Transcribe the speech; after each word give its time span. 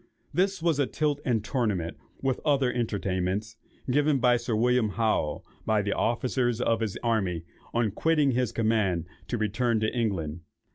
This 0.33 0.63
was 0.63 0.79
a 0.79 0.87
tilt 0.87 1.21
and 1.23 1.45
tournament, 1.45 1.95
with 2.23 2.39
other 2.43 2.73
entertainments, 2.73 3.55
given 3.87 4.19
to 4.19 4.39
Sir 4.39 4.55
William 4.55 4.89
Howe, 4.93 5.43
by 5.63 5.83
the 5.83 5.93
officers 5.93 6.59
of 6.59 6.79
his 6.79 6.97
army, 7.03 7.43
on 7.71 7.91
quitting 7.91 8.31
his 8.31 8.51
command 8.51 9.05
to 9.27 9.37
return 9.37 9.79
to 9.81 9.95
England. 9.95 10.39